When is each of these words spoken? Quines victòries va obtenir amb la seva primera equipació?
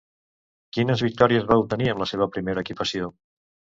Quines 0.77 1.03
victòries 1.07 1.45
va 1.53 1.57
obtenir 1.65 1.91
amb 1.93 2.03
la 2.05 2.09
seva 2.13 2.29
primera 2.39 2.67
equipació? 2.67 3.15